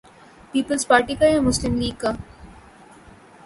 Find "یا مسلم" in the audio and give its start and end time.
1.25-1.75